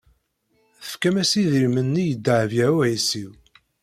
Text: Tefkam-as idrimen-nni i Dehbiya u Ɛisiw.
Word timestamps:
Tefkam-as 0.81 1.31
idrimen-nni 1.41 2.05
i 2.11 2.15
Dehbiya 2.25 2.67
u 2.75 2.77
Ɛisiw. 2.87 3.31